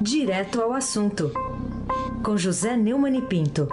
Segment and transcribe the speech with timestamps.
[0.00, 1.30] Direto ao assunto,
[2.24, 3.68] com José Neumann e Pinto.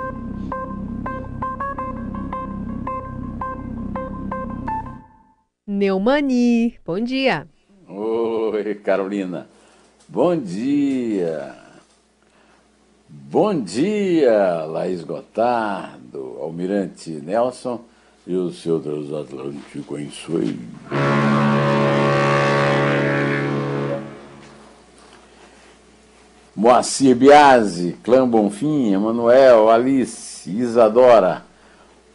[5.66, 7.48] Neumani, bom dia.
[7.88, 9.48] Oi, Carolina.
[10.10, 11.56] Bom dia.
[13.08, 17.80] Bom dia, Laís Gotardo, Almirante Nelson
[18.26, 20.60] e os seus Atlântico em Suí.
[26.68, 31.46] Moacir Biasi, Clã Bonfim, Emanuel, Alice, Isadora.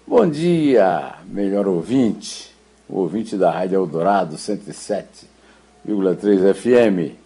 [0.06, 2.54] Bom dia, melhor ouvinte,
[2.86, 7.16] o ouvinte da Rádio Eldorado 107,3 FM.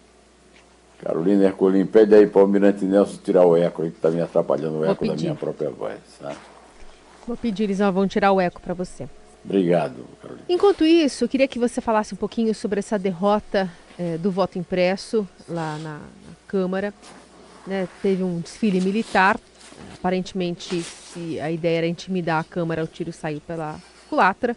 [1.03, 4.21] Carolina Ercolim, pede aí para o Almirante Nelson tirar o eco aí, que está me
[4.21, 5.99] atrapalhando o eco da minha própria voz.
[6.21, 6.33] Tá?
[7.27, 9.05] Vou pedir, eles vão tirar o eco para você.
[9.43, 10.45] Obrigado, Carolina.
[10.47, 14.59] Enquanto isso, eu queria que você falasse um pouquinho sobre essa derrota é, do voto
[14.59, 16.93] impresso lá na, na Câmara.
[17.65, 17.87] Né?
[18.01, 19.39] Teve um desfile militar.
[19.93, 24.55] Aparentemente, se a ideia era intimidar a Câmara, o tiro saiu pela culatra.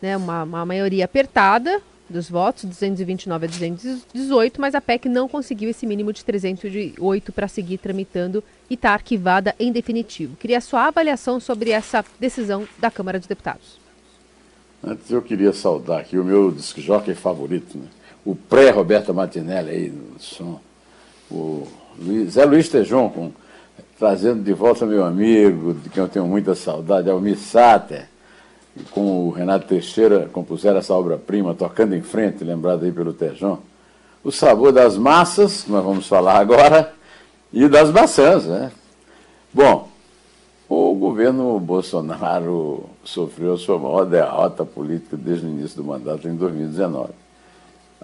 [0.00, 0.16] Né?
[0.16, 1.80] Uma, uma maioria apertada
[2.12, 7.48] dos votos, 229 a 218, mas a PEC não conseguiu esse mínimo de 308 para
[7.48, 10.36] seguir tramitando e está arquivada em definitivo.
[10.36, 13.80] Queria sua avaliação sobre essa decisão da Câmara dos Deputados.
[14.84, 16.76] Antes eu queria saudar aqui o meu disc
[17.14, 17.86] favorito, né?
[18.24, 20.60] O pré-Roberto Martinelli aí no som,
[21.30, 21.66] o
[21.98, 23.32] Luiz, Zé Luiz Tejon, com,
[23.98, 28.08] trazendo de volta meu amigo, de quem eu tenho muita saudade, Almir Sater,
[28.76, 33.58] e com o Renato Teixeira compuseram essa obra-prima, Tocando em Frente, lembrado aí pelo Tejon.
[34.24, 36.94] O sabor das massas, que nós vamos falar agora,
[37.52, 38.70] e das maçãs, né?
[39.52, 39.88] Bom,
[40.68, 46.34] o governo Bolsonaro sofreu a sua maior derrota política desde o início do mandato em
[46.34, 47.21] 2019.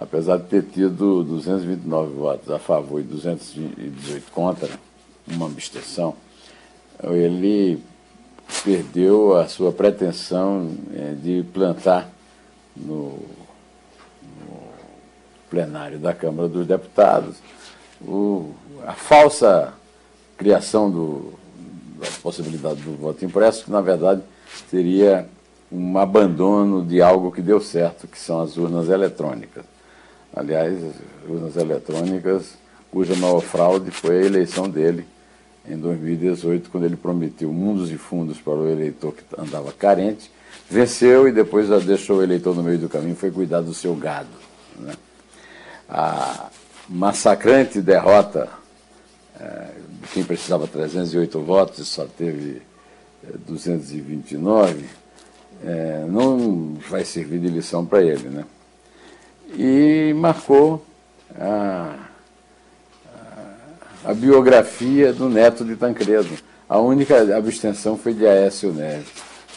[0.01, 4.69] Apesar de ter tido 229 votos a favor e 218 contra,
[5.27, 6.15] uma abstenção,
[7.03, 7.83] ele
[8.63, 12.09] perdeu a sua pretensão é, de plantar
[12.77, 13.19] no,
[14.23, 14.69] no,
[15.49, 17.35] plenário da Câmara dos Deputados
[18.01, 18.53] o,
[18.87, 19.73] a falsa
[20.37, 21.33] criação do,
[21.99, 24.21] da possibilidade do voto impresso, que na verdade
[24.69, 25.27] seria
[25.69, 29.65] um abandono de algo que deu certo, que são as urnas eletrônicas.
[30.35, 30.77] Aliás,
[31.27, 32.53] urnas eletrônicas,
[32.91, 35.05] cuja maior fraude foi a eleição dele
[35.67, 40.31] em 2018, quando ele prometeu mundos e fundos para o eleitor que andava carente,
[40.69, 44.29] venceu e depois deixou o eleitor no meio do caminho, foi cuidar do seu gado.
[44.79, 44.93] Né?
[45.87, 46.49] A
[46.87, 48.49] massacrante derrota
[49.39, 49.67] é,
[50.13, 52.61] quem precisava 308 votos e só teve
[53.45, 54.85] 229,
[55.63, 58.27] é, é, não vai servir de lição para ele.
[58.29, 58.45] Né?
[59.53, 60.85] E marcou
[61.37, 61.95] a,
[64.05, 66.29] a, a, biografia do neto de Tancredo.
[66.67, 69.07] A única abstenção foi de Aécio Neves.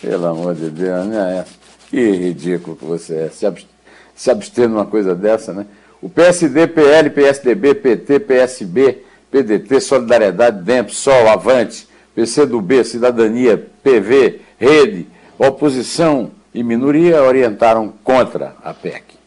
[0.00, 1.56] Pelo amor de Deus, né, Aécio?
[1.90, 3.28] Que ridículo que você é.
[3.28, 3.68] Se, abst
[4.14, 5.66] se abster numa coisa dessa, né?
[6.00, 9.02] O PSD, PL, PSDB, PT, PSB
[9.32, 15.06] PDT, Solidariedade, DEMP, SOL, Avante, PCdoB, Cidadania, PV, Rede,
[15.38, 19.21] oposição e minoria orientaram contra a PEC.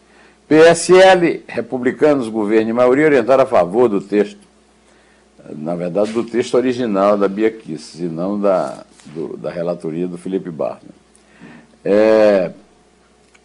[0.47, 4.39] PSL, republicanos, governo e maioria orientaram a favor do texto,
[5.50, 10.17] na verdade do texto original da Bia Kiss, e não da, do, da relatoria do
[10.17, 10.91] Felipe Barner.
[11.84, 12.51] É,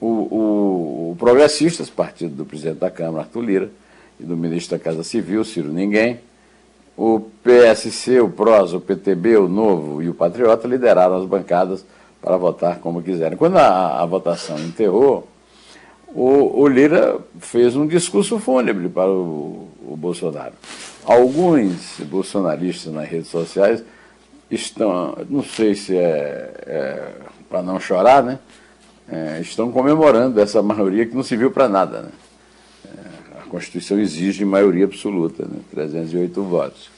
[0.00, 3.70] o, o, o Progressistas, partido do presidente da Câmara, Arthur Lira,
[4.18, 6.20] e do ministro da Casa Civil, Ciro Ninguém,
[6.96, 11.84] o PSC, o PROS, o PTB, o Novo e o Patriota lideraram as bancadas
[12.20, 13.38] para votar como quiserem.
[13.38, 15.26] Quando a, a votação enterrou,
[16.14, 20.54] o, o, Lira fez um discurso fúnebre para o, o Bolsonaro.
[21.04, 23.82] Alguns bolsonaristas nas redes sociais
[24.50, 27.12] estão, não sei se é, é
[27.48, 28.38] para não chorar, né?
[29.08, 32.02] É, estão comemorando essa maioria que não se viu para nada.
[32.02, 32.10] Né?
[33.40, 35.58] A Constituição exige maioria absoluta, né?
[35.72, 36.90] 308 votos.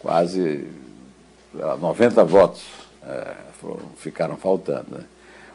[0.00, 0.66] Quase
[1.54, 2.62] 90 votos
[3.06, 3.34] é,
[3.98, 4.86] ficaram faltando.
[4.90, 5.04] Né?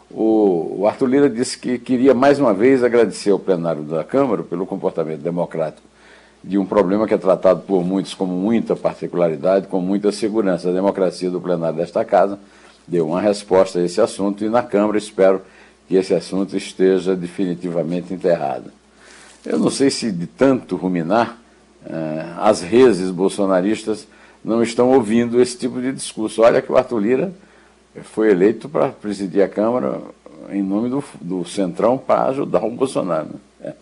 [0.10, 4.66] O, Arthur Lira disse que queria mais uma vez agradecer ao plenário da Câmara pelo
[4.66, 5.86] comportamento democrático
[6.44, 10.70] de um problema que é tratado por muitos como muita particularidade, com muita segurança.
[10.70, 12.40] A democracia do plenário desta casa
[12.88, 15.42] deu uma resposta a esse assunto e na Câmara espero
[15.88, 18.72] que esse assunto esteja definitivamente enterrado.
[19.46, 21.38] Eu não sei se de tanto ruminar,
[21.86, 24.08] eh, as redes bolsonaristas
[24.44, 26.42] não estão ouvindo esse tipo de discurso.
[26.42, 27.34] Olha que o Arthur Lira
[28.04, 30.02] foi eleito para presidir a Câmara
[30.50, 33.30] em nome do, do Centrão para ajudar o Bolsonaro.
[33.60, 33.74] Né?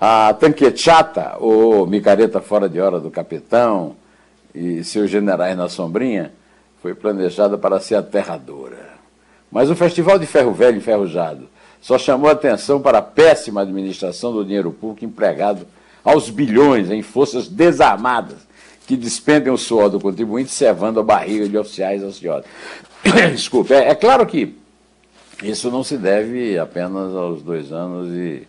[0.00, 3.96] A tanquechata, ou micareta fora de hora do capitão,
[4.54, 6.32] e seus generais na sombrinha,
[6.80, 8.92] foi planejada para ser aterradora.
[9.50, 11.48] Mas o Festival de Ferro Velho Enferrujado
[11.80, 15.66] só chamou atenção para a péssima administração do dinheiro público empregado
[16.04, 18.38] aos bilhões em forças desarmadas
[18.86, 22.46] que despendem o suor do contribuinte servando a barriga de oficiais ansiosos.
[23.32, 24.56] Desculpe, é, é, claro que
[25.42, 28.46] isso não se deve apenas aos dois anos e,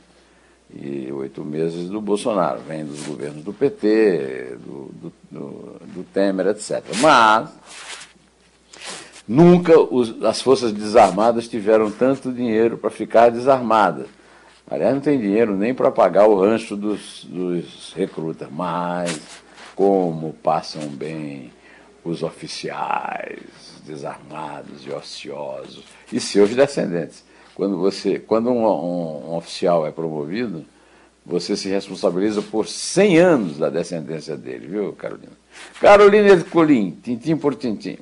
[0.76, 5.50] e oito meses do Bolsonaro, vem dos governos do PT, do, do, do,
[5.96, 6.84] do Temer, etc.
[7.00, 7.50] Mas
[9.28, 14.08] nunca os, as forças desarmadas tiveram tanto dinheiro para ficar desarmadas.
[14.70, 19.20] Aliás, não tem dinheiro nem para pagar o rancho dos, dos recrutas, mas
[19.76, 21.52] como passam bem
[22.04, 23.40] os oficiais
[23.86, 27.24] desarmados e ociosos e seus descendentes.
[27.56, 30.66] Quando, você, quando um, um, um oficial é promovido,
[31.26, 35.32] você se responsabiliza por 100 anos da descendência dele, viu, Carolina?
[35.80, 37.98] Carolina Ercolim, tintim por tintim.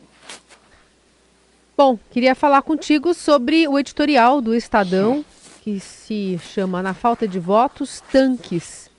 [1.77, 5.25] Bom, queria falar contigo sobre o editorial do Estadão,
[5.61, 8.90] que se chama Na Falta de Votos, Tanques.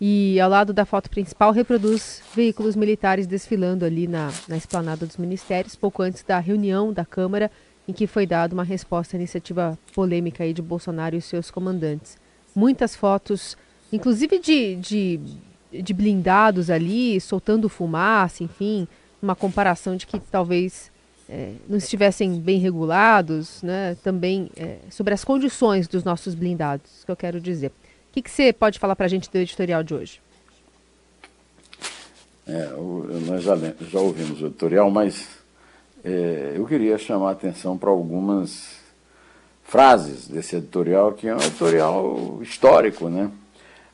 [0.00, 5.16] E ao lado da foto principal reproduz veículos militares desfilando ali na, na esplanada dos
[5.16, 7.50] ministérios, pouco antes da reunião da Câmara,
[7.86, 12.16] em que foi dada uma resposta à iniciativa polêmica aí de Bolsonaro e seus comandantes.
[12.54, 13.56] Muitas fotos,
[13.92, 15.20] inclusive de, de,
[15.72, 18.86] de blindados ali, soltando fumaça, enfim,
[19.20, 20.92] uma comparação de que talvez
[21.28, 23.96] é, não estivessem bem regulados, né?
[24.04, 27.72] também é, sobre as condições dos nossos blindados, que eu quero dizer
[28.12, 30.20] que, que você pode falar para a gente do editorial de hoje?
[32.46, 32.70] É,
[33.26, 35.28] nós já, já, ouvimos o editorial, mas
[36.02, 38.78] é, eu queria chamar a atenção para algumas
[39.64, 43.30] frases desse editorial, que é um editorial histórico, né?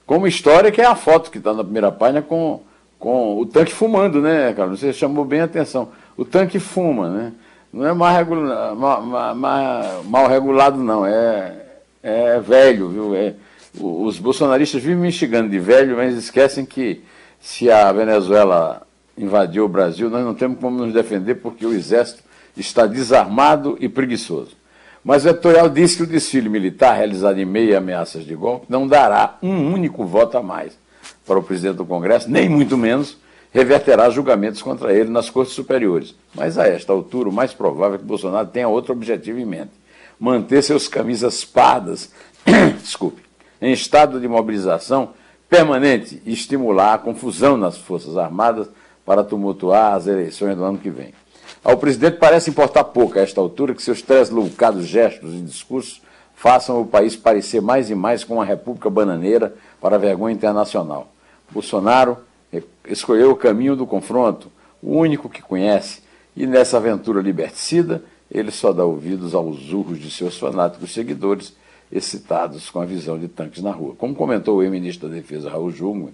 [0.06, 2.60] Como história, que é a foto que está na primeira página com,
[2.98, 4.78] com o tanque fumando, né, Carlos?
[4.78, 5.88] Você chamou bem a atenção.
[6.16, 7.32] O tanque fuma, né?
[7.72, 11.04] Não é mal, regula, mal, mal, mal regulado, não.
[11.04, 11.56] É,
[12.02, 13.14] é velho, viu?
[13.16, 13.34] É,
[13.80, 17.02] os bolsonaristas vivem me instigando de velho, mas esquecem que
[17.40, 18.86] se a Venezuela
[19.16, 22.22] invadiu o Brasil, nós não temos como nos defender porque o exército
[22.56, 24.56] está desarmado e preguiçoso.
[25.04, 28.66] Mas o editorial diz que o desfile militar, realizado em meio a ameaças de golpe,
[28.68, 30.78] não dará um único voto a mais
[31.26, 33.18] para o presidente do Congresso, nem muito menos
[33.52, 36.14] reverterá julgamentos contra ele nas cortes superiores.
[36.34, 39.70] Mas a esta altura, o mais provável é que Bolsonaro tenha outro objetivo em mente:
[40.18, 42.12] manter seus camisas pardas,
[42.82, 43.22] desculpe,
[43.64, 45.10] em estado de mobilização
[45.48, 48.68] permanente e estimular a confusão nas Forças Armadas
[49.06, 51.14] para tumultuar as eleições do ano que vem.
[51.64, 56.02] Ao presidente parece importar pouco a esta altura que seus loucados gestos e discursos
[56.34, 61.08] façam o país parecer mais e mais com uma república bananeira para a vergonha internacional.
[61.50, 62.18] Bolsonaro
[62.86, 64.52] escolheu o caminho do confronto,
[64.82, 66.02] o único que conhece,
[66.36, 71.54] e nessa aventura liberticida ele só dá ouvidos aos urros de seus fanáticos seguidores
[71.94, 73.94] excitados com a visão de tanques na rua.
[73.96, 76.12] Como comentou o ex-ministro da Defesa Raul Jungmann,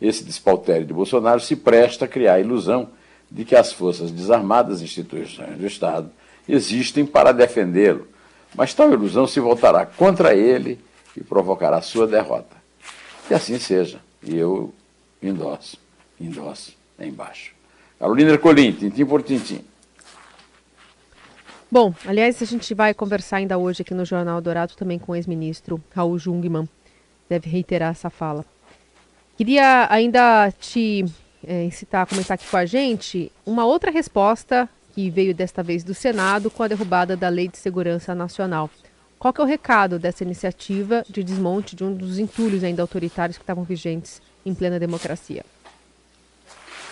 [0.00, 2.88] esse despautério de Bolsonaro se presta a criar a ilusão
[3.30, 6.10] de que as forças desarmadas instituições do Estado
[6.48, 8.08] existem para defendê-lo,
[8.54, 10.80] mas tal ilusão se voltará contra ele
[11.14, 12.56] e provocará sua derrota.
[13.26, 14.72] Que assim seja, e eu
[15.22, 15.76] endosso,
[16.18, 17.52] endosso embaixo.
[17.98, 19.60] Carolina Ercolim, tintim por tintim.
[21.70, 25.14] Bom, aliás, a gente vai conversar ainda hoje aqui no Jornal Dourado também com o
[25.14, 26.66] ex-ministro Raul Jungmann.
[27.28, 28.42] Deve reiterar essa fala.
[29.36, 31.04] Queria ainda te
[31.46, 35.84] é, incitar a comentar aqui com a gente uma outra resposta que veio desta vez
[35.84, 38.70] do Senado com a derrubada da Lei de Segurança Nacional.
[39.18, 43.36] Qual que é o recado dessa iniciativa de desmonte de um dos entulhos ainda autoritários
[43.36, 45.44] que estavam vigentes em plena democracia?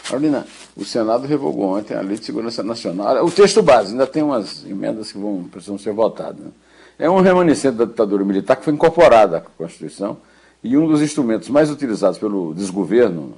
[0.08, 0.46] Carolina,
[0.76, 3.24] o Senado revogou ontem a Lei de Segurança Nacional.
[3.24, 6.38] O texto base, ainda tem umas emendas que vão, precisam ser votadas.
[6.38, 6.50] Né?
[6.98, 10.18] É um remanescente da ditadura militar que foi incorporada à Constituição
[10.62, 13.34] e um dos instrumentos mais utilizados pelo desgoverno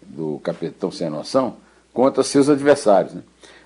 [0.00, 1.56] do capitão sem noção
[1.92, 3.12] contra seus adversários.
[3.14, 3.22] Né?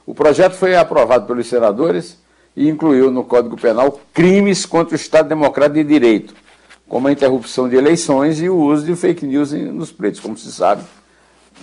[0.06, 2.18] O projeto foi aprovado pelos senadores
[2.56, 6.34] e incluiu no Código Penal crimes contra o Estado Democrático de Direito,
[6.88, 10.20] como a interrupção de eleições e o uso de fake news nos pleitos.
[10.20, 10.82] Como se sabe,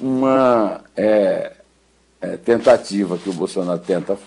[0.01, 1.53] uma é,
[2.19, 4.17] é, tentativa que o Bolsonaro tenta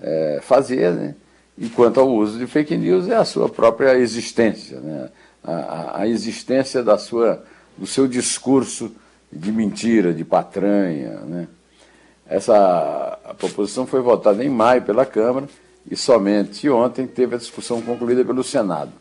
[0.00, 1.14] é, fazer, né?
[1.58, 5.08] enquanto ao uso de fake news é a sua própria existência, né?
[5.42, 7.42] a, a, existência da sua,
[7.76, 8.92] do seu discurso
[9.32, 11.20] de mentira, de patranha.
[11.20, 11.48] Né?
[12.26, 15.48] Essa proposição foi votada em maio pela Câmara
[15.90, 18.92] e somente ontem teve a discussão concluída pelo Senado.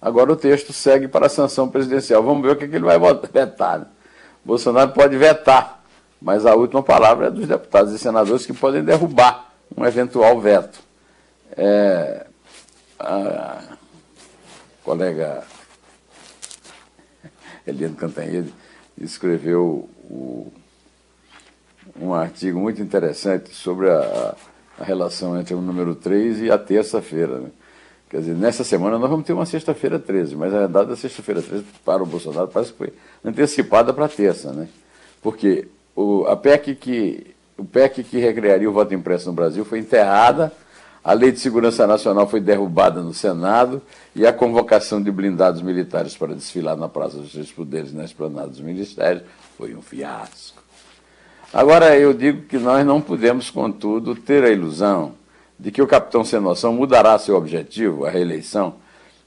[0.00, 2.22] Agora o texto segue para a sanção presidencial.
[2.22, 2.98] Vamos ver o que, que ele vai
[3.32, 3.90] vetar.
[4.48, 5.84] Bolsonaro pode vetar,
[6.22, 10.80] mas a última palavra é dos deputados e senadores que podem derrubar um eventual veto.
[11.54, 12.24] É,
[12.98, 13.60] a
[14.82, 15.44] colega
[17.66, 18.50] Eliane Cantanhede
[18.98, 20.50] escreveu o,
[22.00, 24.34] um artigo muito interessante sobre a,
[24.80, 27.38] a, relação entre o número 3 e a terça-feira.
[27.38, 27.50] Né?
[28.08, 31.42] Quer dizer, nessa semana nós vamos ter uma sexta-feira 13, mas a data da sexta-feira
[31.42, 34.68] 13 para o Bolsonaro parece que foi antecipada para terça, né?
[35.22, 39.80] Porque o, a PEC que, o PEC que recriaria o voto impresso no Brasil foi
[39.80, 40.50] enterrada,
[41.04, 43.82] a Lei de Segurança Nacional foi derrubada no Senado
[44.14, 48.48] e a convocação de blindados militares para desfilar na Praça dos Três Poderes na esplanada
[48.48, 49.22] dos ministérios
[49.56, 50.62] foi um fiasco.
[51.52, 55.14] Agora, eu digo que nós não podemos, contudo, ter a ilusão
[55.58, 58.76] de que o capitão sem noção mudará seu objetivo, a reeleição,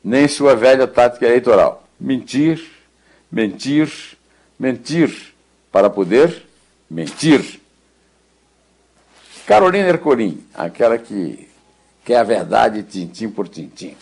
[0.03, 1.83] nem sua velha tática eleitoral.
[1.99, 2.63] Mentir,
[3.31, 4.17] mentir,
[4.57, 5.33] mentir,
[5.71, 6.43] para poder
[6.89, 7.59] mentir.
[9.45, 11.47] Carolina Ercolim, aquela que
[12.05, 13.95] quer a verdade tintim por tintim.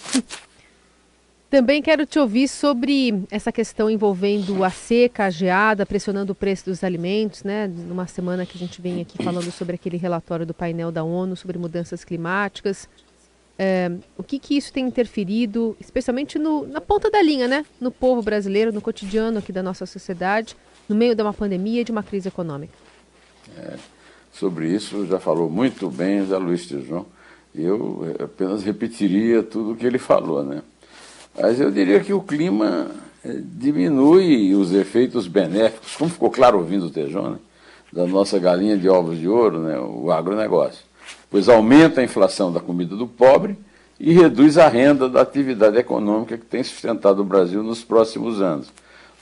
[1.49, 6.65] Também quero te ouvir sobre essa questão envolvendo a seca, a geada, pressionando o preço
[6.65, 7.67] dos alimentos, né?
[7.67, 11.35] Numa semana que a gente vem aqui falando sobre aquele relatório do painel da ONU
[11.35, 12.87] sobre mudanças climáticas.
[13.57, 17.65] É, o que, que isso tem interferido, especialmente no, na ponta da linha, né?
[17.81, 20.55] No povo brasileiro, no cotidiano aqui da nossa sociedade,
[20.87, 22.73] no meio de uma pandemia e de uma crise econômica?
[23.57, 23.75] É,
[24.31, 27.07] sobre isso já falou muito bem José Luiz Tijão.
[27.55, 30.61] Eu apenas repetiria tudo o que ele falou, né?
[31.39, 32.87] Mas eu diria que o clima
[33.23, 37.37] eh, diminui os efeitos benéficos, como ficou claro ouvindo o Tejão, né?
[37.93, 39.79] da nossa galinha de ovos de ouro, né?
[39.79, 40.83] o agronegócio.
[41.31, 43.57] Pois aumenta a inflação da comida do pobre
[43.99, 48.71] e reduz a renda da atividade econômica que tem sustentado o Brasil nos próximos anos.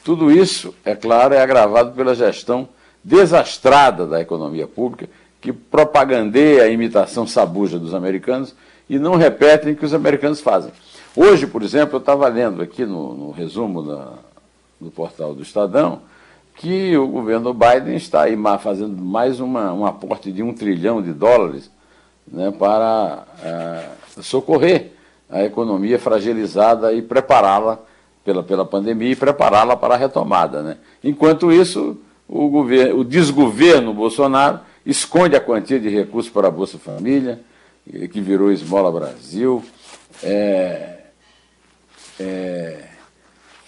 [0.03, 2.67] Tudo isso, é claro, é agravado pela gestão
[3.03, 5.07] desastrada da economia pública,
[5.39, 8.55] que propagandeia a imitação sabuja dos americanos
[8.89, 10.71] e não repetem o que os americanos fazem.
[11.19, 14.09] Hoje, por exemplo, eu estava lendo aqui no, no resumo da,
[14.79, 16.01] do portal do Estadão
[16.53, 21.11] que o governo Biden está aí fazendo mais uma, um aporte de um trilhão de
[21.13, 21.71] dólares
[22.31, 24.91] né, para é, socorrer
[25.27, 27.79] a economia fragilizada e prepará-la
[28.23, 30.61] pela, pela pandemia e prepará-la para a retomada.
[30.61, 30.77] Né?
[31.03, 31.97] Enquanto isso,
[32.29, 37.39] o, governo, o desgoverno Bolsonaro esconde a quantia de recursos para a Bolsa Família,
[38.11, 39.63] que virou Esmola Brasil,
[40.21, 40.96] é,
[42.19, 42.85] é,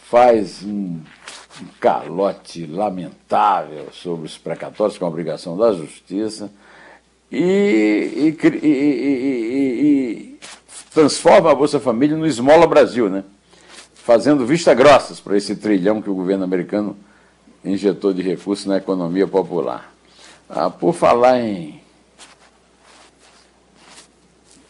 [0.10, 1.00] faz um,
[1.62, 6.52] um calote lamentável sobre os precatórios, com a obrigação da justiça,
[7.32, 10.40] e, e, e, e,
[10.92, 13.24] transforma a Bolsa Família no Esmola Brasil, né?
[14.10, 16.98] fazendo vista grossas para esse trilhão que o governo americano
[17.64, 19.94] injetou de recursos na economia popular.
[20.50, 21.80] Ah, por falar em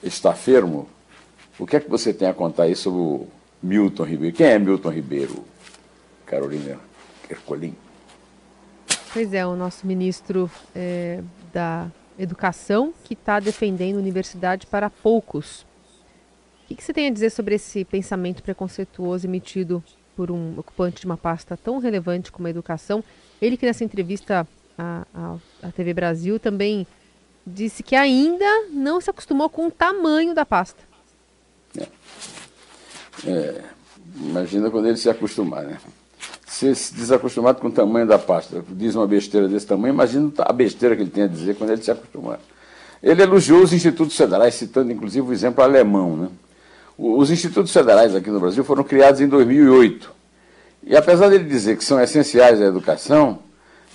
[0.04, 0.90] estafermo,
[1.58, 3.28] o que é que você tem a contar aí sobre o
[3.62, 4.36] Milton Ribeiro.
[4.36, 5.46] Quem é Milton Ribeiro,
[6.26, 6.80] Carolina
[7.30, 7.76] Ercolim?
[9.14, 15.62] Pois é, o nosso ministro é, da Educação que está defendendo universidade para poucos.
[16.64, 19.82] O que, que você tem a dizer sobre esse pensamento preconceituoso emitido
[20.18, 23.02] por um ocupante de uma pasta tão relevante como a educação?
[23.42, 24.46] Ele que nessa entrevista
[24.78, 25.06] à,
[25.64, 26.86] à, TV Brasil também
[27.48, 30.84] disse que ainda não se acostumou com o tamanho da pasta.
[31.80, 31.88] É.
[33.26, 33.62] É,
[34.22, 35.78] imagina quando ele se acostumar, né?
[36.46, 40.96] Se desacostumado com o tamanho da pasta, diz uma besteira desse tamanho, imagina a besteira
[40.96, 42.40] que ele tem a dizer quando ele se acostumar.
[43.02, 46.18] Ele elogiou os institutos federais, citando inclusive o exemplo alemão.
[46.18, 46.28] Né?
[46.98, 50.12] Os institutos federais aqui no Brasil foram criados em 2008.
[50.84, 53.40] E apesar dele dizer que são essenciais à educação,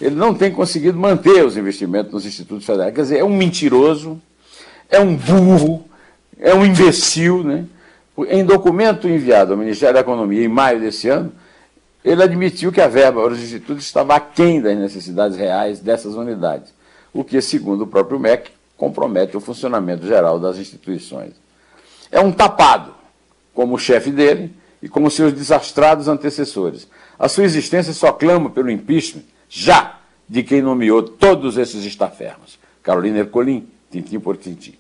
[0.01, 2.95] ele não tem conseguido manter os investimentos nos institutos federais.
[2.95, 4.21] Quer dizer, é um mentiroso,
[4.89, 5.85] é um burro,
[6.39, 7.67] é um imbecil, né?
[8.29, 11.33] Em documento enviado ao Ministério da Economia em maio desse ano,
[12.05, 16.73] ele admitiu que a verba para os institutos estava aquém das necessidades reais dessas unidades,
[17.13, 21.33] o que, segundo o próprio MEC, compromete o funcionamento geral das instituições.
[22.11, 22.95] É um tapado,
[23.53, 24.53] como o chefe dele
[24.83, 26.87] e como seus desastrados antecessores.
[27.19, 32.59] A sua existência só clama pelo impeachment, já, de quem nomeou todos esses estafermos.
[32.83, 34.75] Carolina Ercolim, tintim por tintim.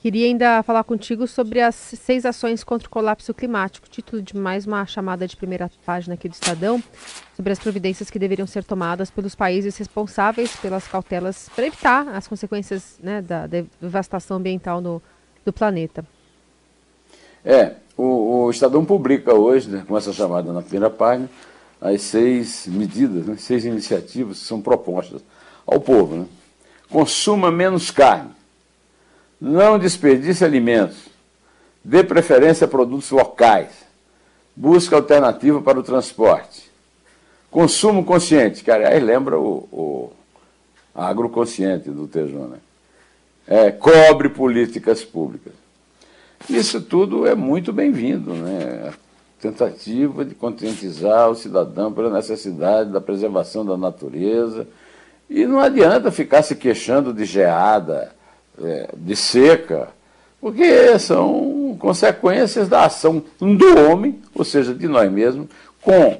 [0.00, 4.66] Queria ainda falar contigo sobre as seis ações contra o colapso climático, título de mais
[4.66, 6.82] uma chamada de primeira página aqui do Estadão,
[7.36, 12.26] sobre as providências que deveriam ser tomadas pelos países responsáveis pelas cautelas para evitar as
[12.26, 15.02] consequências né, da devastação ambiental no,
[15.44, 16.02] do planeta.
[17.44, 21.28] É, o, o Estadão publica hoje, né, com essa chamada na primeira página,
[21.78, 25.22] as seis medidas, né, seis iniciativas que são propostas
[25.66, 26.16] ao povo.
[26.16, 26.26] Né?
[26.88, 28.39] Consuma menos carne,
[29.40, 31.08] não desperdice alimentos,
[31.82, 33.70] dê preferência a produtos locais,
[34.54, 36.70] busque alternativa para o transporte,
[37.50, 40.12] consumo consciente, que aliás lembra o, o
[40.94, 42.58] agroconsciente do Tejão, né?
[43.46, 45.52] É, cobre políticas públicas.
[46.48, 48.92] Isso tudo é muito bem-vindo, né?
[49.40, 54.68] tentativa de conscientizar o cidadão pela necessidade da preservação da natureza.
[55.28, 58.14] E não adianta ficar se queixando de geada,
[58.62, 59.88] é, de seca,
[60.40, 65.48] porque são consequências da ação do homem, ou seja, de nós mesmos,
[65.82, 66.18] com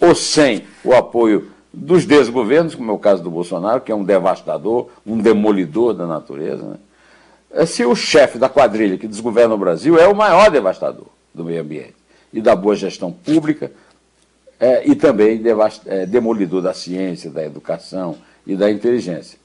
[0.00, 4.04] ou sem o apoio dos desgovernos, como é o caso do Bolsonaro, que é um
[4.04, 6.62] devastador, um demolidor da natureza.
[6.62, 6.76] Né?
[7.50, 11.44] É, se o chefe da quadrilha que desgoverna o Brasil é o maior devastador do
[11.44, 11.94] meio ambiente
[12.32, 13.70] e da boa gestão pública,
[14.60, 15.40] é, e também
[15.86, 18.16] é, demolidor da ciência, da educação
[18.46, 19.38] e da inteligência.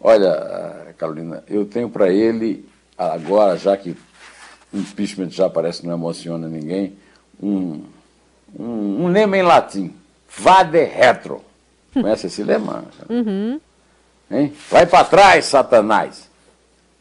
[0.00, 2.66] Olha, Carolina, eu tenho para ele,
[2.96, 3.94] agora, já que
[4.72, 6.96] impeachment já parece que não emociona ninguém,
[7.42, 7.82] um,
[8.58, 9.94] um, um lema em latim,
[10.38, 11.44] vade retro.
[11.92, 12.84] Conhece esse lema?
[13.08, 13.60] Uhum.
[14.30, 14.52] Hein?
[14.70, 16.30] Vai para trás, Satanás.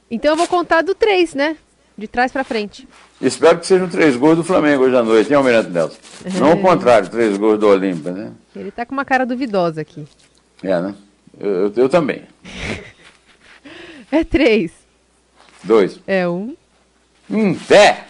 [0.10, 1.58] Então eu vou contar do 3, né?
[1.96, 2.88] De trás para frente.
[3.22, 5.98] Espero que sejam três gols do Flamengo hoje à noite, hein, Almirante Nelson?
[6.40, 8.32] Não o contrário, três gols do Olímpia, né?
[8.56, 10.08] Ele tá com uma cara duvidosa aqui.
[10.64, 10.96] É, né?
[11.40, 12.24] Eu, eu, também.
[14.12, 14.72] é três.
[15.64, 16.00] Dois.
[16.06, 16.56] É um.
[17.30, 18.09] Um pé.